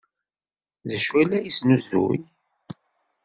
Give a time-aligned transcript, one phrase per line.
[0.87, 2.19] D acu ay la yesnuzuy?